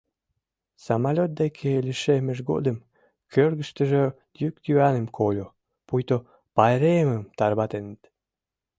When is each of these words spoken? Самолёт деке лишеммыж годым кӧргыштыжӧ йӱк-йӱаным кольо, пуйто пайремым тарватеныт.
Самолёт 0.85 1.31
деке 1.41 1.69
лишеммыж 1.85 2.39
годым 2.49 2.77
кӧргыштыжӧ 3.33 4.03
йӱк-йӱаным 4.41 5.05
кольо, 5.17 5.47
пуйто 5.87 6.17
пайремым 6.55 7.23
тарватеныт. 7.37 8.01